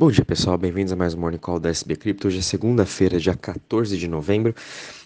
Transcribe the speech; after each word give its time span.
Bom 0.00 0.10
dia 0.10 0.24
pessoal, 0.24 0.56
bem-vindos 0.56 0.94
a 0.94 0.96
mais 0.96 1.12
um 1.12 1.20
Morning 1.20 1.36
Call 1.36 1.60
da 1.60 1.68
SB 1.68 1.94
Crypto. 1.94 2.28
Hoje 2.28 2.38
é 2.38 2.40
segunda-feira, 2.40 3.20
dia 3.20 3.36
14 3.36 3.98
de 3.98 4.08
novembro, 4.08 4.54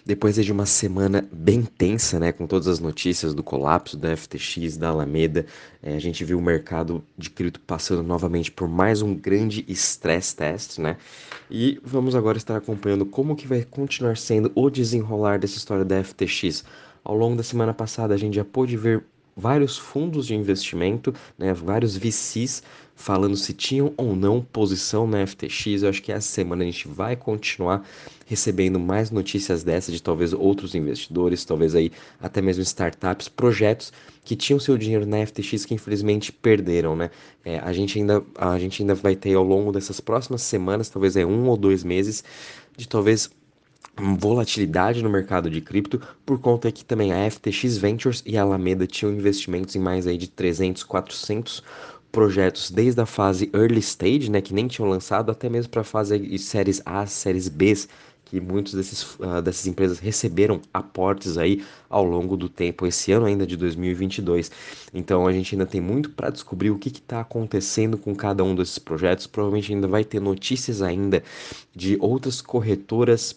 depois 0.05 0.37
de 0.37 0.49
uma 0.53 0.65
semana 0.65 1.27
bem 1.33 1.63
tensa, 1.63 2.17
né, 2.17 2.31
com 2.31 2.47
todas 2.47 2.65
as 2.69 2.79
notícias 2.79 3.33
do 3.33 3.43
colapso 3.43 3.97
da 3.97 4.15
FTX, 4.15 4.77
da 4.77 4.87
Alameda, 4.87 5.47
é, 5.83 5.97
a 5.97 5.99
gente 5.99 6.23
viu 6.23 6.39
o 6.39 6.41
mercado 6.41 7.03
de 7.17 7.29
cripto 7.29 7.59
passando 7.59 8.03
novamente 8.03 8.49
por 8.49 8.69
mais 8.69 9.01
um 9.01 9.13
grande 9.13 9.65
stress 9.67 10.33
test, 10.33 10.79
né, 10.79 10.95
e 11.51 11.77
vamos 11.83 12.15
agora 12.15 12.37
estar 12.37 12.55
acompanhando 12.55 13.05
como 13.05 13.35
que 13.35 13.49
vai 13.49 13.65
continuar 13.65 14.15
sendo 14.15 14.49
o 14.55 14.69
desenrolar 14.69 15.39
dessa 15.39 15.57
história 15.57 15.83
da 15.83 16.01
FTX. 16.01 16.63
Ao 17.03 17.17
longo 17.17 17.35
da 17.35 17.43
semana 17.43 17.73
passada 17.73 18.13
a 18.13 18.17
gente 18.17 18.35
já 18.35 18.45
pôde 18.45 18.77
ver 18.77 19.03
vários 19.35 19.77
fundos 19.77 20.27
de 20.27 20.35
investimento, 20.35 21.13
né, 21.37 21.53
vários 21.53 21.97
VCs 21.97 22.63
falando 22.95 23.35
se 23.35 23.53
tinham 23.53 23.93
ou 23.97 24.15
não 24.15 24.41
posição 24.41 25.05
na 25.05 25.27
FTX. 25.27 25.83
Eu 25.83 25.89
acho 25.89 26.01
que 26.01 26.11
essa 26.11 26.27
semana 26.27 26.63
a 26.63 26.65
gente 26.65 26.87
vai 26.87 27.15
continuar 27.15 27.85
recebendo 28.25 28.79
mais 28.79 29.11
notícias 29.11 29.63
dessas 29.63 29.93
de 29.93 30.01
talvez 30.01 30.31
outros 30.31 30.73
investidores, 30.73 31.43
talvez 31.43 31.75
aí 31.75 31.91
até 32.21 32.41
mesmo 32.41 32.63
startups, 32.63 33.27
projetos 33.27 33.91
que 34.23 34.35
tinham 34.35 34.59
seu 34.59 34.77
dinheiro 34.77 35.05
na 35.05 35.25
FTX 35.25 35.65
que 35.65 35.73
infelizmente 35.73 36.31
perderam, 36.31 36.95
né? 36.95 37.11
É, 37.43 37.59
a 37.59 37.73
gente 37.73 37.99
ainda 37.99 38.23
a 38.37 38.57
gente 38.57 38.81
ainda 38.81 38.95
vai 38.95 39.15
ter 39.15 39.35
ao 39.35 39.43
longo 39.43 39.71
dessas 39.71 39.99
próximas 39.99 40.41
semanas, 40.41 40.89
talvez 40.89 41.17
é 41.17 41.25
um 41.25 41.47
ou 41.47 41.57
dois 41.57 41.83
meses, 41.83 42.23
de 42.77 42.87
talvez 42.87 43.29
volatilidade 43.97 45.01
no 45.01 45.09
mercado 45.09 45.49
de 45.49 45.61
cripto, 45.61 46.01
por 46.25 46.39
conta 46.39 46.71
que 46.71 46.83
também 46.83 47.13
a 47.13 47.29
FTX 47.29 47.77
Ventures 47.77 48.23
e 48.25 48.37
a 48.37 48.41
Alameda 48.41 48.85
tinham 48.85 49.13
investimentos 49.13 49.75
em 49.75 49.79
mais 49.79 50.05
aí 50.07 50.17
de 50.17 50.27
300, 50.27 50.83
400 50.83 51.63
projetos 52.11 52.71
desde 52.71 53.01
a 53.01 53.05
fase 53.05 53.49
early 53.53 53.79
stage, 53.79 54.31
né, 54.31 54.41
que 54.41 54.53
nem 54.53 54.67
tinham 54.67 54.89
lançado, 54.89 55.31
até 55.31 55.49
mesmo 55.49 55.69
para 55.69 55.81
a 55.81 55.85
fase 55.85 56.17
de 56.17 56.39
séries 56.39 56.81
A, 56.85 57.05
séries 57.05 57.49
B, 57.49 57.75
que 58.25 58.39
desses, 58.39 59.15
uh, 59.19 59.41
dessas 59.41 59.67
empresas 59.67 59.99
receberam 59.99 60.61
aportes 60.73 61.37
aí 61.37 61.63
ao 61.89 62.03
longo 62.03 62.35
do 62.35 62.49
tempo, 62.49 62.85
esse 62.85 63.11
ano 63.11 63.25
ainda 63.25 63.45
de 63.45 63.55
2022. 63.55 64.51
Então 64.93 65.27
a 65.27 65.31
gente 65.31 65.53
ainda 65.53 65.65
tem 65.65 65.79
muito 65.79 66.09
para 66.09 66.29
descobrir 66.29 66.71
o 66.71 66.79
que 66.79 66.89
está 66.89 67.21
acontecendo 67.21 67.97
com 67.97 68.15
cada 68.15 68.43
um 68.43 68.55
desses 68.55 68.79
projetos. 68.79 69.27
Provavelmente 69.27 69.73
ainda 69.73 69.87
vai 69.87 70.03
ter 70.03 70.19
notícias 70.19 70.81
ainda 70.81 71.23
de 71.73 71.97
outras 71.99 72.41
corretoras 72.41 73.35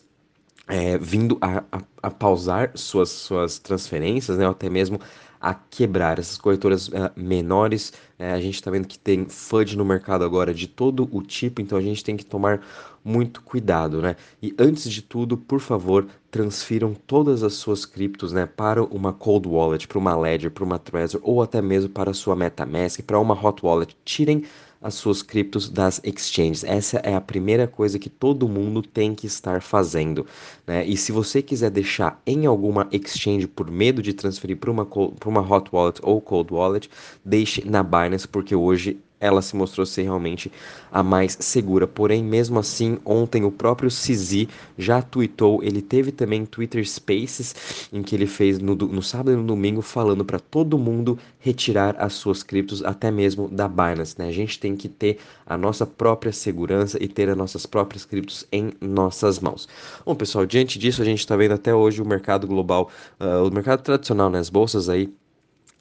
é, 0.69 0.99
vindo 0.99 1.39
a, 1.41 1.65
a, 1.73 1.83
a, 2.03 2.11
pausar 2.11 2.71
suas, 2.75 3.09
suas 3.11 3.59
transferências, 3.59 4.37
né, 4.37 4.45
ou 4.45 4.53
até 4.53 4.69
mesmo 4.69 5.01
a 5.41 5.55
quebrar 5.55 6.19
essas 6.19 6.37
corretoras 6.37 6.89
uh, 6.89 7.11
menores. 7.17 7.93
Uh, 8.19 8.35
a 8.35 8.41
gente 8.41 8.57
está 8.57 8.71
vendo 8.71 8.87
que 8.87 8.99
tem 8.99 9.27
FUD 9.29 9.77
no 9.77 9.85
mercado 9.85 10.25
agora 10.25 10.53
de 10.53 10.67
todo 10.67 11.09
o 11.13 11.23
tipo, 11.23 11.61
então 11.63 11.79
a 11.79 11.81
gente 11.81 12.05
tem 12.05 12.17
que 12.17 12.25
tomar 12.25 12.61
muito 13.05 13.41
cuidado, 13.43 14.03
né? 14.03 14.17
E 14.43 14.55
antes 14.59 14.91
de 14.91 15.01
tudo, 15.01 15.39
por 15.39 15.61
favor, 15.61 16.07
transfiram 16.31 16.93
todas 17.07 17.43
as 17.43 17.55
suas 17.55 17.87
criptos, 17.87 18.33
né, 18.33 18.45
para 18.45 18.83
uma 18.85 19.13
cold 19.13 19.49
wallet, 19.49 19.87
para 19.89 19.99
uma 19.99 20.17
Ledger, 20.17 20.51
para 20.51 20.65
uma 20.65 20.79
Trezor 20.79 21.21
ou 21.25 21.41
até 21.41 21.63
mesmo 21.63 21.89
para 21.89 22.11
a 22.11 22.15
sua 22.15 22.37
MetaMask, 22.37 23.01
para 23.03 23.19
uma 23.19 23.35
hot 23.35 23.65
wallet. 23.65 23.97
Tirem 24.05 24.45
as 24.81 24.95
suas 24.95 25.23
criptos 25.23 25.69
das 25.69 26.01
exchanges. 26.05 26.65
Essa 26.65 26.99
é 26.99 27.15
a 27.15 27.21
primeira 27.21 27.67
coisa 27.67 27.99
que 27.99 28.09
todo 28.09 28.49
mundo 28.49 28.83
tem 28.83 29.15
que 29.15 29.27
estar 29.27 29.61
fazendo. 29.61 30.27
Né? 30.67 30.87
E 30.87 30.97
se 30.97 31.13
você 31.13 31.43
quiser 31.43 31.71
deixar 31.71 32.21
em 32.27 32.47
alguma 32.47 32.89
exchange 32.93 33.47
por 33.47 33.71
medo 33.71 34.01
de 34.03 34.13
transferir 34.13 34.57
para 34.57 34.71
uma, 34.71 34.87
uma 35.27 35.41
hot 35.41 35.69
wallet 35.73 36.01
ou 36.03 36.21
cold 36.21 36.53
wallet, 36.53 36.89
deixe 37.25 37.69
na 37.69 37.83
Binance, 37.83 38.29
porque 38.29 38.55
hoje 38.55 39.01
ela 39.21 39.43
se 39.43 39.57
mostrou 39.57 39.85
ser 39.85 40.03
realmente 40.03 40.51
a 40.91 41.03
mais 41.03 41.37
segura. 41.41 41.87
Porém, 41.87 42.23
mesmo 42.23 42.59
assim, 42.59 42.99
ontem 43.05 43.45
o 43.45 43.51
próprio 43.51 43.91
Cizi 43.91 44.49
já 44.77 45.03
tweetou, 45.03 45.63
ele 45.63 45.83
teve 45.83 46.13
também 46.13 46.47
Twitter 46.47 46.87
Spaces, 46.89 47.89
em 47.93 48.03
que 48.03 48.15
ele 48.15 48.27
fez 48.27 48.59
no, 48.59 48.75
no 48.75 49.03
sábado 49.03 49.33
e 49.33 49.37
no 49.37 49.45
domingo, 49.45 49.83
falando 49.83 50.25
para 50.25 50.39
todo 50.39 50.79
mundo 50.79 51.19
retirar 51.39 51.97
as 51.99 52.15
suas 52.15 52.43
criptos, 52.43 52.85
até 52.85 53.11
mesmo 53.11 53.49
da 53.49 53.69
Binance. 53.69 54.17
Né? 54.19 54.29
A 54.29 54.33
gente 54.33 54.59
tem 54.59 54.77
que 54.77 54.89
ter 54.89 55.19
a 55.47 55.57
nossa 55.57 55.87
própria 55.87 56.33
segurança 56.33 57.03
e 57.03 57.09
ter 57.09 57.29
as 57.29 57.37
nossas 57.37 57.67
próprias 57.67 58.05
criptos 58.05 58.47
em 58.53 58.73
nossas 58.81 59.39
mãos. 59.41 59.69
Bom, 60.05 60.15
pessoal, 60.15 60.47
diante 60.47 60.79
disso, 60.79 61.03
a 61.03 61.05
gente 61.05 61.21
está 61.21 61.37
vendo 61.37 61.53
até 61.53 61.75
hoje 61.75 62.01
o 62.01 62.07
mercado 62.07 62.47
global, 62.47 62.91
uh, 63.21 63.47
o 63.47 63.53
mercado 63.53 63.83
tradicional, 63.83 64.31
né? 64.31 64.39
as 64.39 64.51
bolsas 64.51 64.89
aí 64.89 65.13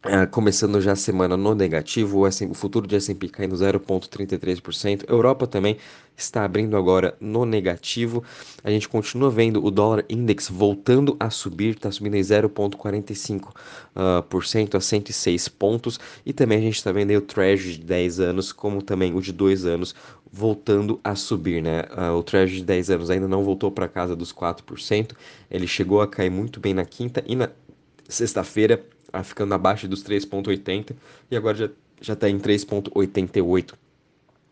Uh, 0.06 0.30
começando 0.30 0.80
já 0.80 0.92
a 0.92 0.96
semana 0.96 1.36
no 1.36 1.56
negativo, 1.56 2.20
o, 2.20 2.28
o 2.28 2.54
futuro 2.54 2.86
de 2.86 2.96
S&P 2.96 3.30
caindo 3.30 3.56
0,33%, 3.56 5.10
Europa 5.10 5.48
também 5.48 5.78
está 6.16 6.46
abrindo 6.46 6.78
agora 6.78 7.18
no 7.20 7.46
negativo, 7.46 8.24
a 8.64 8.70
gente 8.70 8.88
continua 8.88 9.32
vendo 9.32 9.64
o 9.66 9.72
dólar 9.72 10.06
index 10.08 10.50
voltando 10.50 11.18
a 11.20 11.32
subir, 11.32 11.76
está 11.76 11.92
subindo 11.92 12.14
em 12.14 12.22
0,45% 12.22 13.46
uh, 13.96 14.78
a 14.78 14.80
106 14.80 15.48
pontos, 15.50 16.00
e 16.24 16.32
também 16.32 16.60
a 16.60 16.62
gente 16.62 16.76
está 16.76 16.92
vendo 16.92 17.12
o 17.16 17.22
Treasury 17.22 17.78
de 17.78 17.84
10 17.84 18.20
anos, 18.20 18.52
como 18.52 18.84
também 18.84 19.16
o 19.16 19.20
de 19.20 19.34
2 19.34 19.66
anos, 19.66 19.96
voltando 20.32 21.00
a 21.04 21.16
subir, 21.16 21.62
né? 21.62 21.82
Uh, 21.92 22.14
o 22.16 22.22
Treasury 22.22 22.60
de 22.60 22.66
10 22.66 22.92
anos 22.92 23.10
ainda 23.10 23.28
não 23.28 23.44
voltou 23.44 23.72
para 23.72 23.88
casa 23.88 24.16
dos 24.16 24.32
4%, 24.32 25.14
ele 25.50 25.66
chegou 25.66 26.02
a 26.02 26.08
cair 26.08 26.30
muito 26.30 26.60
bem 26.60 26.76
na 26.76 26.86
quinta 26.86 27.24
e 27.26 27.36
na 27.36 27.50
sexta-feira, 28.08 28.86
ficando 29.24 29.54
abaixo 29.54 29.88
dos 29.88 30.04
3,80 30.04 30.96
e 31.32 31.36
agora 31.36 31.58
já 31.58 31.70
já 32.00 32.14
está 32.14 32.30
em 32.30 32.40
3,88. 32.40 33.74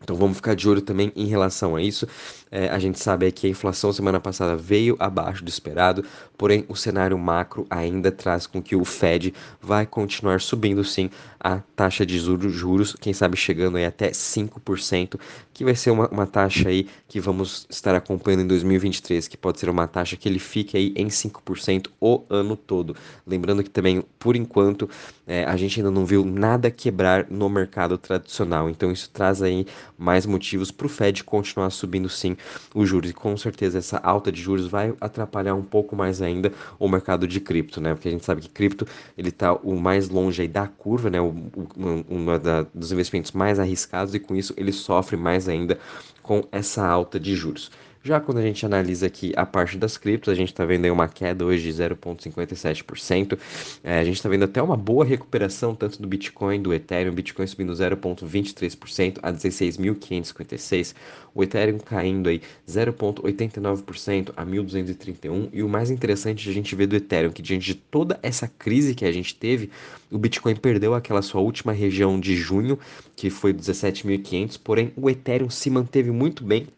Então 0.02 0.14
vamos 0.14 0.36
ficar 0.36 0.54
de 0.54 0.68
olho 0.68 0.80
também 0.80 1.12
em 1.16 1.26
relação 1.26 1.74
a 1.74 1.82
isso. 1.82 2.06
É, 2.50 2.68
a 2.68 2.78
gente 2.78 2.98
sabe 2.98 3.30
que 3.32 3.46
a 3.46 3.50
inflação 3.50 3.92
semana 3.92 4.20
passada 4.20 4.56
veio 4.56 4.96
abaixo 5.00 5.42
do 5.44 5.48
esperado, 5.48 6.04
porém 6.38 6.64
o 6.68 6.76
cenário 6.76 7.18
macro 7.18 7.66
ainda 7.68 8.12
traz 8.12 8.46
com 8.46 8.62
que 8.62 8.76
o 8.76 8.84
Fed 8.84 9.34
vai 9.60 9.84
continuar 9.84 10.40
subindo 10.40 10.84
sim 10.84 11.10
a 11.40 11.60
taxa 11.74 12.04
de 12.04 12.18
juros, 12.18 12.96
quem 13.00 13.12
sabe 13.12 13.36
chegando 13.36 13.76
aí 13.76 13.84
até 13.84 14.10
5%, 14.10 15.18
que 15.52 15.64
vai 15.64 15.74
ser 15.76 15.90
uma, 15.90 16.08
uma 16.08 16.26
taxa 16.26 16.68
aí 16.68 16.88
que 17.06 17.20
vamos 17.20 17.66
estar 17.70 17.94
acompanhando 17.94 18.42
em 18.42 18.46
2023, 18.48 19.28
que 19.28 19.36
pode 19.36 19.60
ser 19.60 19.70
uma 19.70 19.86
taxa 19.86 20.16
que 20.16 20.28
ele 20.28 20.38
fique 20.38 20.76
aí 20.76 20.92
em 20.96 21.06
5% 21.06 21.88
o 22.00 22.22
ano 22.28 22.56
todo. 22.56 22.96
Lembrando 23.26 23.62
que 23.62 23.70
também, 23.70 24.04
por 24.18 24.34
enquanto, 24.34 24.90
é, 25.26 25.44
a 25.44 25.56
gente 25.56 25.78
ainda 25.78 25.90
não 25.90 26.04
viu 26.04 26.24
nada 26.24 26.70
quebrar 26.70 27.26
no 27.30 27.48
mercado 27.48 27.96
tradicional, 27.96 28.68
então 28.68 28.90
isso 28.90 29.08
traz 29.12 29.40
aí 29.40 29.66
mais 29.98 30.26
motivos 30.26 30.70
para 30.70 30.86
o 30.86 30.90
Fed 30.90 31.24
continuar 31.24 31.70
subindo 31.70 32.08
sim 32.08 32.36
os 32.74 32.88
juros. 32.88 33.10
E 33.10 33.14
com 33.14 33.36
certeza 33.36 33.78
essa 33.78 33.98
alta 33.98 34.30
de 34.30 34.40
juros 34.40 34.66
vai 34.66 34.94
atrapalhar 35.00 35.54
um 35.54 35.62
pouco 35.62 35.96
mais 35.96 36.20
ainda 36.20 36.52
o 36.78 36.88
mercado 36.88 37.26
de 37.26 37.40
cripto, 37.40 37.80
né? 37.80 37.94
Porque 37.94 38.08
a 38.08 38.10
gente 38.10 38.24
sabe 38.24 38.42
que 38.42 38.48
cripto 38.48 38.86
ele 39.16 39.28
está 39.28 39.52
o 39.52 39.78
mais 39.80 40.08
longe 40.08 40.42
aí 40.42 40.48
da 40.48 40.66
curva, 40.66 41.10
né? 41.10 41.20
O, 41.20 41.28
o, 41.28 41.66
um 42.08 42.26
dos 42.74 42.92
investimentos 42.92 43.32
mais 43.32 43.58
arriscados 43.58 44.14
e 44.14 44.20
com 44.20 44.34
isso 44.36 44.54
ele 44.56 44.72
sofre 44.72 45.16
mais 45.16 45.48
ainda 45.48 45.78
com 46.22 46.46
essa 46.50 46.86
alta 46.86 47.20
de 47.20 47.34
juros. 47.34 47.70
Já 48.06 48.20
quando 48.20 48.38
a 48.38 48.42
gente 48.42 48.64
analisa 48.64 49.08
aqui 49.08 49.32
a 49.34 49.44
parte 49.44 49.76
das 49.76 49.98
criptos, 49.98 50.32
a 50.32 50.34
gente 50.36 50.52
está 50.52 50.64
vendo 50.64 50.84
aí 50.84 50.90
uma 50.92 51.08
queda 51.08 51.44
hoje 51.44 51.64
de 51.64 51.82
0,57%. 51.82 53.36
É, 53.82 53.98
a 53.98 54.04
gente 54.04 54.14
está 54.14 54.28
vendo 54.28 54.44
até 54.44 54.62
uma 54.62 54.76
boa 54.76 55.04
recuperação 55.04 55.74
tanto 55.74 56.00
do 56.00 56.06
Bitcoin, 56.06 56.62
do 56.62 56.72
Ethereum, 56.72 57.12
Bitcoin 57.12 57.48
subindo 57.48 57.72
0,23% 57.72 59.18
a 59.20 59.32
16.556, 59.32 60.94
o 61.34 61.42
Ethereum 61.42 61.80
caindo 61.80 62.28
aí 62.28 62.40
0,89% 62.68 64.32
a 64.36 64.46
1.231. 64.46 65.48
E 65.52 65.64
o 65.64 65.68
mais 65.68 65.90
interessante 65.90 66.48
a 66.48 66.52
gente 66.52 66.76
ver 66.76 66.86
do 66.86 66.94
Ethereum, 66.94 67.32
que 67.32 67.42
diante 67.42 67.66
de 67.66 67.74
toda 67.74 68.20
essa 68.22 68.46
crise 68.46 68.94
que 68.94 69.04
a 69.04 69.10
gente 69.10 69.34
teve, 69.34 69.68
o 70.12 70.16
Bitcoin 70.18 70.54
perdeu 70.54 70.94
aquela 70.94 71.22
sua 71.22 71.40
última 71.40 71.72
região 71.72 72.20
de 72.20 72.36
junho, 72.36 72.78
que 73.16 73.30
foi 73.30 73.52
17.500, 73.52 74.60
porém 74.62 74.92
o 74.94 75.10
Ethereum 75.10 75.50
se 75.50 75.68
manteve 75.68 76.12
muito 76.12 76.44
bem 76.44 76.68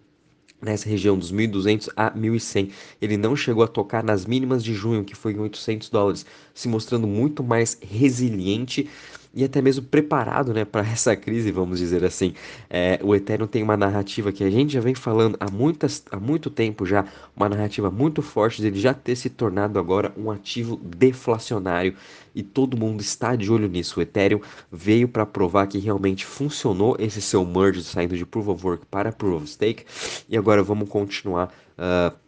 nessa 0.61 0.89
região 0.89 1.19
dos 1.19 1.33
1.200 1.33 1.89
a 1.97 2.11
1.100. 2.11 2.73
Ele 3.01 3.17
não 3.17 3.37
chegou 3.37 3.63
a 3.63 3.69
tocar 3.69 4.03
nas 4.03 4.27
mínimas 4.27 4.63
de 4.65 4.75
junho, 4.75 5.05
que 5.05 5.15
foi 5.15 5.33
em 5.33 5.39
800 5.39 5.89
dólares, 5.91 6.27
se 6.55 6.69
mostrando 6.69 7.07
muito 7.07 7.43
mais 7.43 7.79
resiliente 7.81 8.89
e 9.39 9.45
até 9.45 9.63
mesmo 9.63 9.85
preparado 9.85 10.53
né, 10.53 10.65
para 10.65 10.83
essa 10.91 11.15
crise, 11.15 11.53
vamos 11.53 11.79
dizer 11.79 12.05
assim. 12.05 12.35
É, 12.69 12.99
o 13.05 13.15
Ethereum 13.15 13.47
tem 13.47 13.63
uma 13.63 13.77
narrativa 13.77 14.33
que 14.33 14.43
a 14.43 14.51
gente 14.51 14.73
já 14.73 14.81
vem 14.81 14.97
falando 14.97 15.37
há, 15.39 15.49
muitas, 15.49 16.03
há 16.11 16.19
muito 16.19 16.51
tempo 16.51 16.85
já, 16.85 17.05
uma 17.37 17.49
narrativa 17.49 17.89
muito 17.89 18.21
forte 18.21 18.61
dele 18.61 18.81
já 18.81 18.93
ter 18.93 19.15
se 19.15 19.31
tornado 19.31 19.79
agora 19.79 20.13
um 20.17 20.29
ativo 20.29 20.75
deflacionário 20.83 21.95
e 22.35 22.43
todo 22.43 22.77
mundo 22.77 23.01
está 23.01 23.37
de 23.37 23.49
olho 23.53 23.69
nisso. 23.69 24.01
O 24.01 24.03
Ethereum 24.03 24.41
veio 24.73 25.07
para 25.07 25.25
provar 25.25 25.69
que 25.69 25.79
realmente 25.79 26.27
funcionou 26.27 26.97
esse 26.99 27.23
seu 27.23 27.45
merge 27.45 27.85
saindo 27.85 28.17
de 28.17 28.27
Proof 28.27 28.49
of 28.49 28.67
Work 28.67 28.87
para 28.87 29.13
Proof 29.13 29.43
of 29.43 29.47
Stake 29.51 29.85
e 30.29 30.37
agora 30.37 30.65
vamos 30.65 30.89
continuar. 30.89 31.55
Uh, 31.79 32.28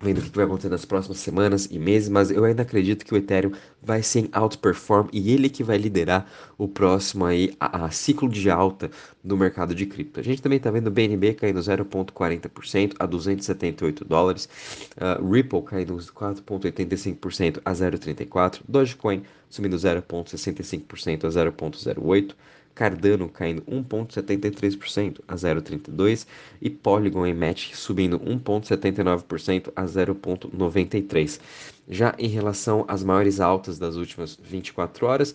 vendo 0.00 0.18
o 0.18 0.22
que 0.22 0.36
vai 0.36 0.44
acontecer 0.44 0.68
nas 0.68 0.84
próximas 0.84 1.18
semanas 1.18 1.68
e 1.70 1.78
meses, 1.78 2.08
mas 2.08 2.30
eu 2.30 2.44
ainda 2.44 2.62
acredito 2.62 3.04
que 3.04 3.14
o 3.14 3.16
Ethereum 3.16 3.52
vai 3.82 4.02
ser 4.02 4.28
outperform 4.32 5.08
e 5.12 5.32
ele 5.32 5.48
que 5.48 5.64
vai 5.64 5.78
liderar 5.78 6.30
o 6.58 6.68
próximo 6.68 7.24
aí 7.24 7.54
a, 7.58 7.86
a 7.86 7.90
ciclo 7.90 8.28
de 8.28 8.50
alta 8.50 8.90
do 9.24 9.36
mercado 9.36 9.74
de 9.74 9.86
cripto. 9.86 10.20
A 10.20 10.22
gente 10.22 10.42
também 10.42 10.58
está 10.58 10.70
vendo 10.70 10.88
o 10.88 10.90
BNB 10.90 11.34
caindo 11.34 11.60
0,40% 11.60 12.94
a 12.98 13.06
278 13.06 14.04
dólares, 14.04 14.48
uh, 14.96 15.26
Ripple 15.26 15.62
caindo 15.62 15.96
4,85% 15.96 17.60
a 17.64 17.72
0,34, 17.72 18.60
Dogecoin 18.68 19.22
subindo 19.48 19.76
0,65% 19.76 21.24
a 21.24 21.28
0,08, 21.28 22.34
Cardano 22.76 23.26
caindo 23.26 23.62
1,73% 23.62 25.20
a 25.26 25.34
0,32% 25.34 26.26
e 26.60 26.68
Polygon 26.68 27.26
e 27.26 27.32
Match 27.32 27.72
subindo 27.72 28.20
1,79% 28.20 29.72
a 29.74 29.84
0,93%. 29.84 31.40
Já 31.88 32.14
em 32.18 32.28
relação 32.28 32.84
às 32.86 33.02
maiores 33.02 33.40
altas 33.40 33.78
das 33.78 33.96
últimas 33.96 34.38
24 34.42 35.06
horas, 35.06 35.34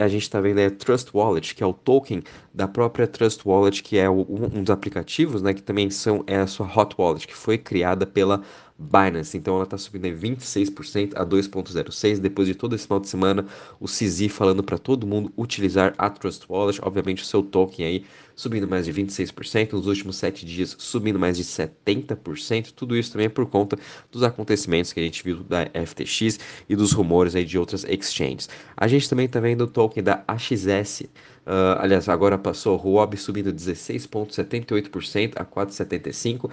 a 0.00 0.08
gente 0.08 0.22
está 0.22 0.40
vendo 0.40 0.58
a 0.58 0.70
Trust 0.70 1.10
Wallet, 1.14 1.54
que 1.54 1.62
é 1.62 1.66
o 1.66 1.72
token 1.72 2.22
da 2.52 2.66
própria 2.66 3.06
Trust 3.06 3.42
Wallet, 3.46 3.82
que 3.82 3.98
é 3.98 4.10
um 4.10 4.62
dos 4.62 4.70
aplicativos, 4.70 5.40
né, 5.40 5.54
que 5.54 5.62
também 5.62 5.88
são, 5.90 6.24
é 6.26 6.38
a 6.38 6.46
sua 6.46 6.66
Hot 6.66 6.96
Wallet, 6.98 7.28
que 7.28 7.34
foi 7.36 7.58
criada 7.58 8.06
pela 8.06 8.42
Binance, 8.78 9.36
então 9.36 9.54
ela 9.54 9.64
está 9.64 9.78
subindo 9.78 10.06
em 10.06 10.16
26% 10.16 11.12
a 11.14 11.24
2.06 11.24 12.18
depois 12.18 12.48
de 12.48 12.54
todo 12.54 12.74
esse 12.74 12.84
final 12.84 13.00
de 13.00 13.08
semana 13.08 13.46
o 13.78 13.86
CZ 13.86 14.28
falando 14.30 14.62
para 14.62 14.78
todo 14.78 15.06
mundo 15.06 15.32
utilizar 15.36 15.94
a 15.98 16.10
Trust 16.10 16.44
Wallet, 16.48 16.80
obviamente 16.82 17.22
o 17.22 17.26
seu 17.26 17.42
token 17.42 17.86
aí 17.86 18.04
subindo 18.34 18.66
mais 18.66 18.86
de 18.86 18.92
26%, 18.92 19.72
nos 19.72 19.86
últimos 19.86 20.16
7 20.16 20.44
dias 20.46 20.74
subindo 20.78 21.18
mais 21.18 21.36
de 21.36 21.44
70%, 21.44 22.72
tudo 22.72 22.96
isso 22.96 23.12
também 23.12 23.26
é 23.26 23.28
por 23.28 23.46
conta 23.46 23.78
dos 24.10 24.22
acontecimentos 24.22 24.92
que 24.92 25.00
a 25.00 25.02
gente 25.02 25.22
viu 25.22 25.42
da 25.44 25.66
FTX 25.66 26.38
e 26.68 26.74
dos 26.74 26.92
rumores 26.92 27.34
aí 27.34 27.44
de 27.44 27.58
outras 27.58 27.84
exchanges. 27.84 28.48
A 28.76 28.88
gente 28.88 29.08
também 29.08 29.26
está 29.26 29.38
vendo 29.38 29.62
o 29.62 29.66
token 29.66 30.02
da 30.02 30.24
AXS, 30.26 31.04
Uh, 31.44 31.78
aliás, 31.78 32.08
agora 32.08 32.38
passou 32.38 32.78
o 32.78 32.80
Huobi 32.80 33.16
subindo 33.16 33.52
16,78% 33.52 35.32
a 35.36 35.44
4,75%. 35.44 36.44
Uh, 36.44 36.50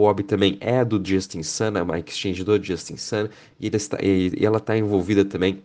Huobi 0.00 0.22
também 0.22 0.58
é 0.60 0.84
do 0.84 1.00
Justin 1.02 1.42
Sun, 1.42 1.76
é 1.76 1.82
uma 1.82 1.98
exchange 1.98 2.44
do 2.44 2.62
Justin 2.62 2.96
Sun, 2.96 3.28
e, 3.58 3.74
está, 3.74 3.98
e, 4.02 4.32
e 4.38 4.44
ela 4.44 4.58
está 4.58 4.76
envolvida 4.76 5.24
também 5.24 5.62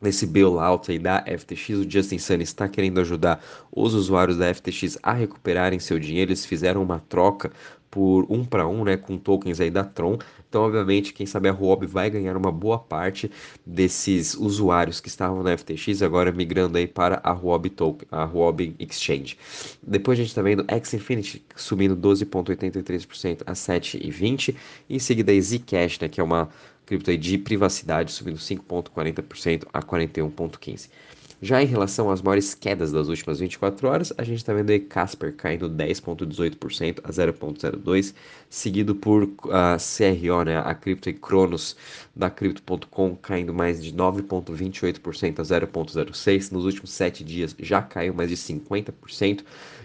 nesse 0.00 0.26
bailout 0.26 0.90
aí 0.90 0.98
da 0.98 1.24
FTX, 1.24 1.78
o 1.78 1.88
Justin 1.88 2.18
Sun 2.18 2.36
está 2.36 2.68
querendo 2.68 3.00
ajudar 3.00 3.42
os 3.70 3.94
usuários 3.94 4.36
da 4.36 4.52
FTX 4.52 4.98
a 5.00 5.12
recuperarem 5.12 5.78
seu 5.78 5.98
dinheiro. 5.98 6.30
Eles 6.30 6.44
fizeram 6.44 6.82
uma 6.82 6.98
troca 6.98 7.52
por 7.92 8.24
um 8.30 8.42
para 8.42 8.66
um, 8.66 8.84
né, 8.84 8.96
com 8.96 9.18
tokens 9.18 9.60
aí 9.60 9.70
da 9.70 9.84
Tron. 9.84 10.16
Então, 10.48 10.62
obviamente, 10.62 11.12
quem 11.12 11.26
sabe 11.26 11.50
a 11.50 11.52
Huobi 11.52 11.86
vai 11.86 12.08
ganhar 12.08 12.38
uma 12.38 12.50
boa 12.50 12.78
parte 12.78 13.30
desses 13.66 14.34
usuários 14.34 14.98
que 14.98 15.08
estavam 15.08 15.42
na 15.42 15.56
FTX 15.56 16.00
agora 16.00 16.32
migrando 16.32 16.78
aí 16.78 16.86
para 16.86 17.20
a 17.22 17.32
Huobi 17.32 17.68
Token, 17.68 18.08
a 18.10 18.24
Huobi 18.24 18.74
Exchange. 18.78 19.36
Depois 19.82 20.18
a 20.18 20.22
gente 20.22 20.30
está 20.30 20.40
vendo 20.40 20.64
X 20.66 20.94
Infinity 20.94 21.44
subindo 21.54 21.94
12.83% 21.94 23.42
a 23.44 23.52
7,20 23.52 24.56
e 24.88 24.96
em 24.96 24.98
seguida 24.98 25.38
Zcash, 25.38 26.00
né, 26.00 26.08
que 26.08 26.18
é 26.18 26.24
uma 26.24 26.48
cripto 26.86 27.14
de 27.16 27.36
privacidade 27.36 28.10
subindo 28.10 28.38
5.40% 28.38 29.66
a 29.70 29.82
41.15. 29.82 30.88
Já 31.44 31.60
em 31.60 31.66
relação 31.66 32.08
às 32.08 32.22
maiores 32.22 32.54
quedas 32.54 32.92
das 32.92 33.08
últimas 33.08 33.40
24 33.40 33.88
horas, 33.88 34.12
a 34.16 34.22
gente 34.22 34.36
está 34.36 34.54
vendo 34.54 34.70
aí 34.70 34.78
Casper 34.78 35.34
caindo 35.34 35.68
10,18% 35.68 37.00
a 37.02 37.08
0,02%, 37.10 38.14
seguido 38.48 38.94
por 38.94 39.28
a 39.50 39.76
CRO, 39.76 40.44
né, 40.44 40.58
a 40.58 40.72
cripto 40.72 41.12
Cronos 41.14 41.76
da 42.14 42.30
Crypto.com 42.30 43.16
caindo 43.16 43.52
mais 43.52 43.82
de 43.82 43.92
9,28% 43.92 45.40
a 45.40 45.42
0,06%. 45.42 46.52
Nos 46.52 46.64
últimos 46.64 46.92
7 46.92 47.24
dias 47.24 47.56
já 47.58 47.82
caiu 47.82 48.14
mais 48.14 48.30
de 48.30 48.36
50%, 48.36 49.42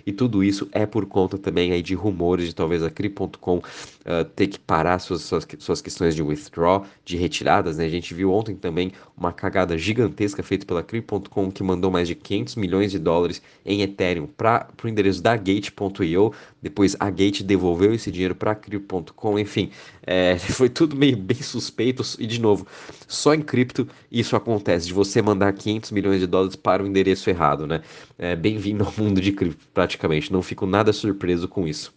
e 0.08 0.14
tudo 0.14 0.42
isso 0.42 0.70
é 0.72 0.86
por 0.86 1.06
conta 1.06 1.38
também 1.38 1.74
aí 1.74 1.82
de 1.82 1.94
rumores 1.94 2.48
de 2.48 2.56
talvez 2.56 2.82
a 2.82 2.90
Crypto.com 2.90 3.58
uh, 3.58 4.24
ter 4.38 4.48
que 4.48 4.58
parar 4.58 5.00
suas, 5.00 5.24
suas, 5.24 5.46
suas 5.60 5.82
questões 5.82 6.16
de 6.16 6.22
withdraw, 6.24 6.86
de 7.04 7.18
retiradas. 7.18 7.78
Né? 7.78 7.84
A 7.84 7.90
gente 7.90 8.14
viu 8.14 8.32
ontem 8.32 8.56
também 8.56 8.94
uma 9.18 9.34
cagada 9.34 9.78
gigantesca 9.78 10.42
feita 10.42 10.66
pela 10.66 10.82
Crypto.com 10.82 11.47
que 11.52 11.64
mandou 11.64 11.92
mais 11.92 12.08
de 12.08 12.16
500 12.16 12.56
milhões 12.56 12.92
de 12.92 13.00
dólares 13.00 13.42
em 13.66 13.82
Ethereum 13.82 14.28
para 14.28 14.68
o 14.84 14.88
endereço 14.88 15.22
da 15.22 15.36
Gate.io. 15.36 16.34
Depois 16.62 16.96
a 17.00 17.10
Gate 17.10 17.42
devolveu 17.42 17.94
esse 17.94 18.12
dinheiro 18.12 18.36
para 18.36 18.56
Crypto.com. 18.56 19.40
Enfim, 19.40 19.72
é, 20.06 20.38
foi 20.40 20.70
tudo 20.70 20.96
meio 20.96 21.18
bem 21.18 21.42
suspeito. 21.42 22.04
E 22.20 22.26
de 22.26 22.40
novo, 22.40 22.66
só 23.08 23.34
em 23.34 23.42
cripto 23.42 23.88
isso 24.12 24.36
acontece, 24.36 24.88
de 24.88 24.94
você 24.94 25.22
mandar 25.22 25.54
500 25.54 25.92
milhões 25.92 26.20
de 26.20 26.28
dólares 26.28 26.56
para 26.56 26.84
o 26.84 26.88
endereço 26.88 27.30
errado, 27.30 27.68
né? 27.68 27.82
É, 28.18 28.36
Bem-vindo 28.36 28.84
ao 28.84 28.94
mundo 28.98 29.22
de 29.22 29.32
cripto, 29.32 29.68
praticamente. 29.74 30.32
Não 30.32 30.42
fico 30.42 30.66
nada 30.66 30.94
surpreso 30.94 31.48
com 31.48 31.68
isso. 31.68 31.94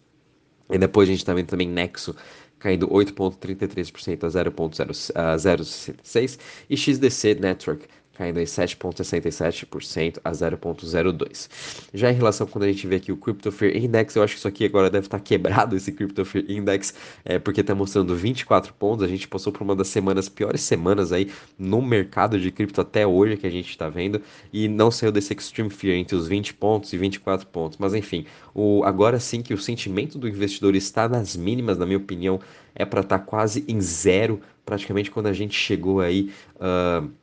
E 0.69 0.77
depois 0.77 1.07
a 1.07 1.11
gente 1.11 1.19
está 1.19 1.33
vendo 1.33 1.47
também 1.47 1.67
Nexo 1.67 2.15
caindo 2.61 2.87
8,33% 2.87 4.23
a 4.23 4.29
0,066 4.29 6.39
e 6.69 6.77
XDC 6.77 7.35
Network 7.35 7.85
caindo 8.21 8.39
em 8.39 8.43
7,67% 8.43 10.19
a 10.23 10.31
0,02%. 10.31 11.49
Já 11.91 12.11
em 12.11 12.13
relação 12.13 12.45
quando 12.45 12.65
a 12.65 12.67
gente 12.67 12.85
vê 12.85 12.97
aqui 12.97 13.11
o 13.11 13.17
Crypto 13.17 13.51
Fear 13.51 13.75
Index, 13.75 14.15
eu 14.15 14.21
acho 14.21 14.33
que 14.35 14.37
isso 14.37 14.47
aqui 14.47 14.63
agora 14.63 14.91
deve 14.91 15.07
estar 15.07 15.19
quebrado, 15.19 15.75
esse 15.75 15.91
Crypto 15.91 16.23
Fear 16.23 16.45
Index, 16.47 16.93
é, 17.25 17.39
porque 17.39 17.61
está 17.61 17.73
mostrando 17.73 18.15
24 18.15 18.75
pontos, 18.75 19.03
a 19.03 19.07
gente 19.07 19.27
passou 19.27 19.51
por 19.51 19.63
uma 19.63 19.75
das 19.75 19.87
semanas, 19.87 20.29
piores 20.29 20.61
semanas 20.61 21.11
aí 21.11 21.31
no 21.57 21.81
mercado 21.81 22.39
de 22.39 22.51
cripto 22.51 22.79
até 22.79 23.07
hoje 23.07 23.37
que 23.37 23.47
a 23.47 23.49
gente 23.49 23.71
está 23.71 23.89
vendo, 23.89 24.21
e 24.53 24.67
não 24.67 24.91
saiu 24.91 25.11
desse 25.11 25.33
Extreme 25.33 25.71
Fear 25.71 25.95
entre 25.95 26.15
os 26.15 26.27
20 26.27 26.53
pontos 26.53 26.93
e 26.93 26.97
24 26.97 27.47
pontos, 27.47 27.79
mas 27.79 27.95
enfim, 27.95 28.27
o, 28.53 28.83
agora 28.83 29.19
sim 29.19 29.41
que 29.41 29.51
o 29.51 29.57
sentimento 29.57 30.19
do 30.19 30.27
investidor 30.27 30.75
está 30.75 31.09
nas 31.09 31.35
mínimas, 31.35 31.75
na 31.75 31.87
minha 31.87 31.97
opinião, 31.97 32.39
é 32.75 32.85
para 32.85 33.01
estar 33.01 33.17
tá 33.17 33.25
quase 33.25 33.65
em 33.67 33.81
zero, 33.81 34.39
praticamente 34.63 35.09
quando 35.09 35.25
a 35.25 35.33
gente 35.33 35.57
chegou 35.57 36.01
aí... 36.01 36.31
Uh, 36.57 37.19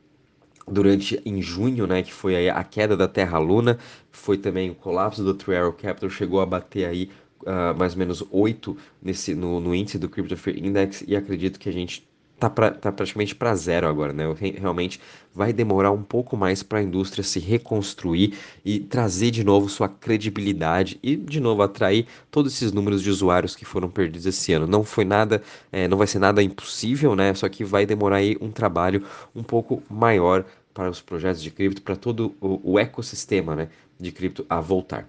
durante 0.71 1.21
em 1.25 1.41
junho, 1.41 1.87
né, 1.87 2.03
que 2.03 2.13
foi 2.13 2.49
a 2.49 2.63
queda 2.63 2.95
da 2.95 3.07
Terra 3.07 3.37
Luna, 3.37 3.77
foi 4.11 4.37
também 4.37 4.69
o 4.69 4.75
colapso 4.75 5.23
do 5.23 5.33
Three 5.33 5.55
Arrow 5.57 5.73
Capital, 5.73 6.09
chegou 6.09 6.41
a 6.41 6.45
bater 6.45 6.85
aí 6.85 7.09
uh, 7.43 7.77
mais 7.77 7.93
ou 7.93 7.99
menos 7.99 8.23
8 8.31 8.77
nesse, 9.01 9.35
no, 9.35 9.59
no 9.59 9.73
índice 9.73 9.97
do 9.97 10.09
Crypto 10.09 10.35
Fear 10.37 10.57
Index 10.57 11.03
e 11.07 11.15
acredito 11.15 11.59
que 11.59 11.69
a 11.69 11.73
gente 11.73 12.07
tá, 12.39 12.49
pra, 12.49 12.71
tá 12.71 12.91
praticamente 12.91 13.35
para 13.35 13.53
zero 13.55 13.87
agora, 13.87 14.13
né? 14.13 14.23
Realmente 14.57 14.99
vai 15.33 15.51
demorar 15.51 15.91
um 15.91 16.01
pouco 16.01 16.37
mais 16.37 16.63
para 16.63 16.79
a 16.79 16.83
indústria 16.83 17.23
se 17.23 17.39
reconstruir 17.39 18.37
e 18.63 18.79
trazer 18.79 19.31
de 19.31 19.43
novo 19.43 19.67
sua 19.69 19.89
credibilidade 19.89 20.97
e 21.03 21.15
de 21.15 21.39
novo 21.39 21.61
atrair 21.61 22.07
todos 22.31 22.53
esses 22.53 22.71
números 22.71 23.03
de 23.03 23.09
usuários 23.09 23.55
que 23.55 23.65
foram 23.65 23.89
perdidos 23.89 24.25
esse 24.25 24.53
ano. 24.53 24.65
Não 24.65 24.83
foi 24.83 25.05
nada, 25.05 25.41
é, 25.71 25.87
não 25.87 25.97
vai 25.97 26.07
ser 26.07 26.19
nada 26.19 26.41
impossível, 26.41 27.15
né? 27.15 27.33
Só 27.33 27.47
que 27.49 27.63
vai 27.63 27.85
demorar 27.85 28.17
aí 28.17 28.37
um 28.39 28.51
trabalho 28.51 29.05
um 29.35 29.43
pouco 29.43 29.83
maior 29.89 30.45
para 30.79 30.89
os 30.89 31.01
projetos 31.01 31.41
de 31.41 31.51
cripto, 31.51 31.81
para 31.81 31.97
todo 31.97 32.37
o, 32.39 32.71
o 32.71 32.79
ecossistema 32.79 33.53
né, 33.53 33.69
de 33.99 34.11
cripto 34.11 34.45
a 34.49 34.61
voltar. 34.61 35.07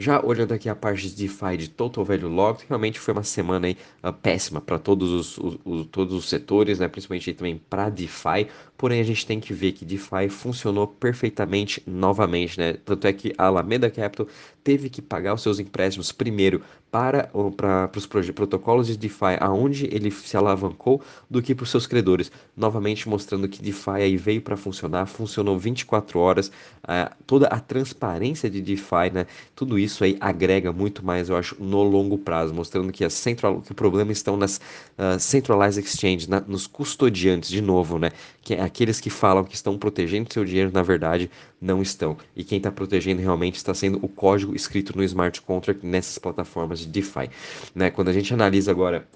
Já 0.00 0.18
olhando 0.24 0.54
aqui 0.54 0.66
a 0.66 0.74
parte 0.74 1.10
de 1.10 1.14
DeFi 1.14 1.58
de 1.58 1.68
Total 1.68 2.02
Value 2.02 2.26
Locked, 2.26 2.64
realmente 2.66 2.98
foi 2.98 3.12
uma 3.12 3.22
semana 3.22 3.66
aí, 3.66 3.76
uh, 4.02 4.10
péssima 4.10 4.58
para 4.58 4.78
todos 4.78 5.12
os, 5.12 5.36
os, 5.36 5.58
os, 5.62 5.86
todos 5.88 6.14
os 6.14 6.26
setores, 6.26 6.78
né? 6.78 6.88
principalmente 6.88 7.34
também 7.34 7.60
para 7.68 7.90
DeFi. 7.90 8.48
Porém, 8.78 8.98
a 8.98 9.04
gente 9.04 9.26
tem 9.26 9.38
que 9.38 9.52
ver 9.52 9.72
que 9.72 9.84
DeFi 9.84 10.30
funcionou 10.30 10.86
perfeitamente 10.86 11.82
novamente. 11.86 12.58
Né? 12.58 12.72
Tanto 12.82 13.06
é 13.06 13.12
que 13.12 13.34
a 13.36 13.44
Alameda 13.44 13.90
Capital 13.90 14.26
teve 14.64 14.88
que 14.88 15.02
pagar 15.02 15.34
os 15.34 15.42
seus 15.42 15.58
empréstimos 15.58 16.12
primeiro 16.12 16.62
para, 16.90 17.30
para, 17.54 17.90
os 17.94 18.06
protocolos 18.06 18.86
de 18.86 18.96
DeFi, 18.96 19.36
aonde 19.38 19.84
ele 19.94 20.10
se 20.10 20.34
alavancou, 20.34 21.02
do 21.28 21.42
que 21.42 21.54
para 21.54 21.64
os 21.64 21.70
seus 21.70 21.86
credores. 21.86 22.32
Novamente 22.56 23.06
mostrando 23.06 23.46
que 23.48 23.62
DeFi 23.62 23.90
aí 23.90 24.16
veio 24.16 24.40
para 24.40 24.56
funcionar, 24.56 25.04
funcionou 25.04 25.58
24 25.58 26.18
horas, 26.18 26.48
uh, 26.48 27.14
toda 27.26 27.48
a 27.48 27.60
transparência 27.60 28.29
de 28.34 28.60
DeFi, 28.60 29.10
né? 29.12 29.26
tudo 29.54 29.78
isso 29.78 29.90
isso 29.90 30.04
aí 30.04 30.16
agrega 30.20 30.72
muito 30.72 31.04
mais, 31.04 31.28
eu 31.28 31.36
acho, 31.36 31.56
no 31.62 31.82
longo 31.82 32.16
prazo, 32.16 32.54
mostrando 32.54 32.92
que, 32.92 33.04
a 33.04 33.10
central, 33.10 33.60
que 33.60 33.72
o 33.72 33.74
problema 33.74 34.12
estão 34.12 34.36
nas 34.36 34.56
uh, 34.56 35.18
centralized 35.18 35.84
exchanges, 35.84 36.26
na, 36.26 36.40
nos 36.40 36.66
custodiantes, 36.66 37.50
de 37.50 37.60
novo, 37.60 37.98
né? 37.98 38.10
Que 38.42 38.54
é 38.54 38.62
aqueles 38.62 39.00
que 39.00 39.10
falam 39.10 39.44
que 39.44 39.54
estão 39.54 39.76
protegendo 39.76 40.32
seu 40.32 40.44
dinheiro, 40.44 40.70
na 40.72 40.82
verdade, 40.82 41.30
não 41.60 41.82
estão. 41.82 42.16
E 42.34 42.44
quem 42.44 42.58
está 42.58 42.70
protegendo 42.70 43.20
realmente 43.20 43.56
está 43.56 43.74
sendo 43.74 43.98
o 44.02 44.08
código 44.08 44.54
escrito 44.54 44.96
no 44.96 45.04
smart 45.04 45.40
contract 45.42 45.84
nessas 45.84 46.16
plataformas 46.18 46.80
de 46.80 46.86
DeFi. 46.86 47.28
Né? 47.74 47.90
Quando 47.90 48.08
a 48.08 48.12
gente 48.12 48.32
analisa 48.32 48.70
agora 48.70 49.06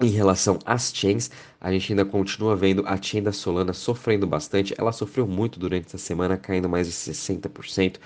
em 0.00 0.10
relação 0.10 0.58
às 0.64 0.92
chains, 0.94 1.30
a 1.60 1.72
gente 1.72 1.92
ainda 1.92 2.04
continua 2.04 2.54
vendo 2.54 2.84
a 2.86 3.00
chain 3.00 3.22
da 3.22 3.32
Solana 3.32 3.72
sofrendo 3.72 4.26
bastante. 4.26 4.74
Ela 4.76 4.92
sofreu 4.92 5.26
muito 5.26 5.58
durante 5.58 5.86
essa 5.86 5.98
semana, 5.98 6.36
caindo 6.36 6.68
mais 6.68 6.86
de 6.86 6.92
60%. 6.92 7.96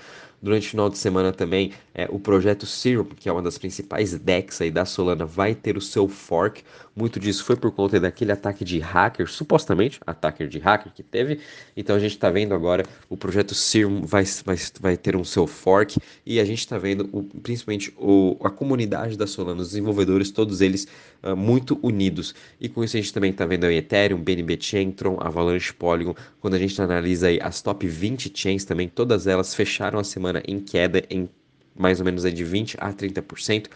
Durante 0.41 0.67
o 0.67 0.71
final 0.71 0.89
de 0.89 0.97
semana 0.97 1.31
também, 1.31 1.71
é, 1.93 2.07
o 2.09 2.17
projeto 2.17 2.65
Serum, 2.65 3.05
que 3.05 3.29
é 3.29 3.31
uma 3.31 3.43
das 3.43 3.57
principais 3.59 4.17
DEX 4.17 4.61
aí 4.61 4.71
da 4.71 4.85
Solana, 4.85 5.23
vai 5.23 5.53
ter 5.53 5.77
o 5.77 5.81
seu 5.81 6.07
fork. 6.07 6.63
Muito 6.95 7.19
disso 7.19 7.43
foi 7.43 7.55
por 7.55 7.71
conta 7.71 7.99
daquele 7.99 8.31
ataque 8.31 8.65
de 8.65 8.79
hacker, 8.79 9.29
supostamente 9.29 9.99
ataque 10.05 10.47
de 10.47 10.57
hacker 10.57 10.91
que 10.93 11.03
teve. 11.03 11.39
Então 11.77 11.95
a 11.95 11.99
gente 11.99 12.13
está 12.13 12.29
vendo 12.31 12.55
agora 12.55 12.85
o 13.07 13.15
projeto 13.15 13.53
Serum 13.53 14.01
vai, 14.01 14.23
vai, 14.43 14.55
vai 14.79 14.97
ter 14.97 15.15
um 15.15 15.23
seu 15.23 15.45
fork 15.45 15.99
e 16.25 16.39
a 16.39 16.45
gente 16.45 16.59
está 16.59 16.77
vendo 16.77 17.07
o, 17.11 17.23
principalmente 17.23 17.93
o, 17.97 18.37
a 18.43 18.49
comunidade 18.49 19.17
da 19.17 19.27
Solana, 19.27 19.61
os 19.61 19.69
desenvolvedores, 19.69 20.31
todos 20.31 20.59
eles 20.59 20.87
uh, 21.23 21.35
muito 21.35 21.79
unidos. 21.83 22.33
E 22.59 22.67
com 22.67 22.83
isso 22.83 22.97
a 22.97 22.99
gente 22.99 23.13
também 23.13 23.31
está 23.31 23.45
vendo 23.45 23.65
aí 23.65 23.77
Ethereum, 23.77 24.17
BNB 24.21 24.57
Chain, 24.59 24.91
Tron, 24.91 25.17
Avalanche, 25.19 25.73
Polygon. 25.73 26.15
Quando 26.39 26.55
a 26.55 26.59
gente 26.59 26.81
analisa 26.81 27.27
aí 27.27 27.39
as 27.41 27.61
top 27.61 27.87
20 27.87 28.31
chains 28.33 28.65
também, 28.65 28.87
todas 28.89 29.27
elas 29.27 29.53
fecharam 29.53 29.99
a 29.99 30.03
semana 30.03 30.30
em 30.45 30.59
queda 30.59 31.03
em 31.09 31.27
mais 31.75 31.99
ou 31.99 32.05
menos 32.05 32.23
de 32.23 32.43
20 32.43 32.77
a 32.79 32.93
30%, 32.93 33.67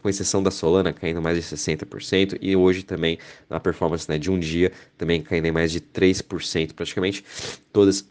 com 0.00 0.08
exceção 0.08 0.42
da 0.42 0.50
Solana 0.50 0.92
caindo 0.92 1.22
mais 1.22 1.36
de 1.36 1.42
60%, 1.42 2.36
e 2.40 2.56
hoje 2.56 2.82
também 2.82 3.18
na 3.48 3.60
performance 3.60 4.08
né, 4.08 4.18
de 4.18 4.28
um 4.30 4.38
dia 4.38 4.72
também 4.98 5.22
caindo 5.22 5.46
em 5.46 5.52
mais 5.52 5.70
de 5.70 5.80
3%, 5.80 6.72
praticamente 6.74 7.24
todas 7.72 8.10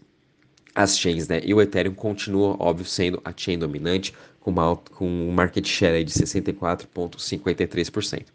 as 0.73 0.97
chains, 0.97 1.27
né? 1.27 1.41
E 1.43 1.53
o 1.53 1.61
Ethereum 1.61 1.93
continua, 1.93 2.55
óbvio, 2.57 2.85
sendo 2.85 3.21
a 3.25 3.33
chain 3.35 3.59
dominante, 3.59 4.13
com, 4.39 4.53
com 4.91 5.05
um 5.05 5.29
market 5.31 5.67
share 5.67 6.01
de 6.03 6.11
64,53%. 6.11 8.25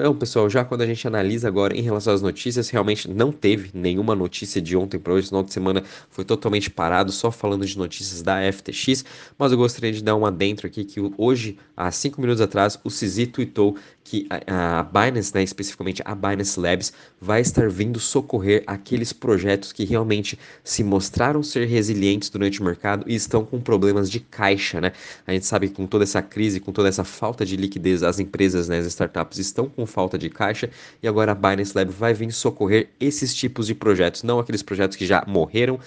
Bom, 0.00 0.14
pessoal, 0.14 0.48
já 0.48 0.64
quando 0.64 0.82
a 0.82 0.86
gente 0.86 1.04
analisa 1.08 1.48
agora 1.48 1.76
em 1.76 1.82
relação 1.82 2.14
às 2.14 2.22
notícias, 2.22 2.70
realmente 2.70 3.10
não 3.10 3.32
teve 3.32 3.70
nenhuma 3.74 4.14
notícia 4.14 4.62
de 4.62 4.76
ontem 4.76 4.96
para 4.96 5.12
hoje. 5.12 5.22
Esse 5.22 5.30
final 5.30 5.42
de 5.42 5.52
semana 5.52 5.82
foi 6.08 6.24
totalmente 6.24 6.70
parado, 6.70 7.10
só 7.10 7.32
falando 7.32 7.66
de 7.66 7.76
notícias 7.76 8.22
da 8.22 8.36
FTX. 8.52 9.04
Mas 9.36 9.50
eu 9.50 9.58
gostaria 9.58 9.92
de 9.92 10.00
dar 10.00 10.14
um 10.14 10.24
adentro 10.24 10.68
aqui 10.68 10.84
que 10.84 11.00
hoje, 11.18 11.58
há 11.76 11.90
cinco 11.90 12.20
minutos 12.20 12.40
atrás, 12.40 12.78
o 12.84 12.90
Cizi 12.90 13.26
tweetou 13.26 13.76
que 14.08 14.26
a, 14.30 14.78
a 14.78 14.82
Binance, 14.84 15.34
né, 15.34 15.42
especificamente 15.42 16.00
a 16.04 16.14
Binance 16.14 16.58
Labs, 16.58 16.92
vai 17.20 17.40
estar 17.42 17.68
vindo 17.68 18.00
socorrer 18.00 18.62
aqueles 18.66 19.12
projetos 19.12 19.70
que 19.70 19.84
realmente 19.84 20.38
se 20.64 20.82
mostraram 20.82 21.42
ser 21.42 21.66
resilientes 21.66 22.30
durante 22.30 22.62
o 22.62 22.64
mercado 22.64 23.04
e 23.06 23.14
estão 23.14 23.44
com 23.44 23.60
problemas 23.60 24.10
de 24.10 24.20
caixa, 24.20 24.80
né? 24.80 24.92
A 25.26 25.32
gente 25.32 25.44
sabe 25.44 25.68
que 25.68 25.74
com 25.74 25.86
toda 25.86 26.04
essa 26.04 26.22
crise, 26.22 26.58
com 26.58 26.72
toda 26.72 26.88
essa 26.88 27.04
falta 27.04 27.44
de 27.44 27.56
liquidez, 27.56 28.02
as 28.02 28.18
empresas, 28.18 28.68
né, 28.68 28.78
as 28.78 28.86
startups 28.86 29.38
estão 29.38 29.68
com 29.68 29.84
falta 29.88 30.16
de 30.16 30.30
caixa 30.30 30.70
e 31.02 31.08
agora 31.08 31.32
a 31.32 31.34
Binance 31.34 31.72
Lab 31.74 31.90
vai 31.90 32.14
vir 32.14 32.30
socorrer 32.32 32.90
esses 33.00 33.34
tipos 33.34 33.66
de 33.66 33.74
projetos, 33.74 34.22
não 34.22 34.38
aqueles 34.38 34.62
projetos 34.62 34.96
que 34.96 35.04
já 35.04 35.24
morreram 35.26 35.80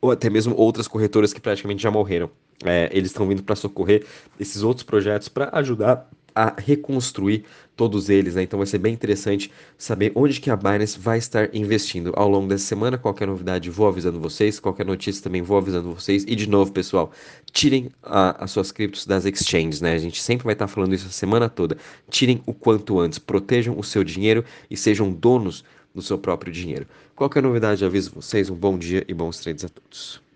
ou 0.00 0.10
até 0.10 0.28
mesmo 0.28 0.56
outras 0.56 0.88
corretoras 0.88 1.32
que 1.32 1.40
praticamente 1.40 1.82
já 1.82 1.90
morreram. 1.90 2.30
É, 2.64 2.88
eles 2.92 3.10
estão 3.10 3.28
vindo 3.28 3.42
para 3.42 3.54
socorrer 3.54 4.04
esses 4.38 4.62
outros 4.62 4.82
projetos 4.82 5.28
para 5.28 5.48
ajudar 5.52 6.10
a 6.38 6.54
reconstruir 6.56 7.44
todos 7.74 8.08
eles, 8.08 8.36
né? 8.36 8.44
Então 8.44 8.58
vai 8.58 8.66
ser 8.66 8.78
bem 8.78 8.94
interessante 8.94 9.50
saber 9.76 10.12
onde 10.14 10.40
que 10.40 10.50
a 10.50 10.56
Binance 10.56 10.96
vai 10.96 11.18
estar 11.18 11.52
investindo 11.52 12.12
ao 12.14 12.28
longo 12.28 12.46
dessa 12.46 12.64
semana. 12.64 12.96
Qualquer 12.96 13.26
novidade 13.26 13.68
vou 13.68 13.88
avisando 13.88 14.20
vocês, 14.20 14.60
qualquer 14.60 14.86
notícia 14.86 15.20
também 15.20 15.42
vou 15.42 15.58
avisando 15.58 15.92
vocês. 15.92 16.24
E 16.28 16.36
de 16.36 16.48
novo, 16.48 16.70
pessoal, 16.70 17.10
tirem 17.50 17.90
a, 18.04 18.44
as 18.44 18.52
suas 18.52 18.70
criptos 18.70 19.04
das 19.04 19.24
exchanges, 19.24 19.80
né? 19.80 19.94
A 19.94 19.98
gente 19.98 20.22
sempre 20.22 20.44
vai 20.44 20.52
estar 20.52 20.68
falando 20.68 20.94
isso 20.94 21.08
a 21.08 21.10
semana 21.10 21.48
toda. 21.48 21.76
Tirem 22.08 22.40
o 22.46 22.54
quanto 22.54 23.00
antes, 23.00 23.18
protejam 23.18 23.76
o 23.76 23.82
seu 23.82 24.04
dinheiro 24.04 24.44
e 24.70 24.76
sejam 24.76 25.12
donos 25.12 25.64
do 25.92 26.00
seu 26.00 26.18
próprio 26.18 26.52
dinheiro. 26.52 26.86
Qualquer 27.16 27.42
novidade, 27.42 27.84
aviso 27.84 28.12
vocês. 28.14 28.48
Um 28.48 28.54
bom 28.54 28.78
dia 28.78 29.04
e 29.08 29.12
bons 29.12 29.40
trades 29.40 29.64
a 29.64 29.68
todos. 29.68 30.27